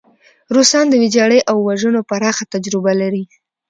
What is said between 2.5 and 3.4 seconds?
تجربه لري.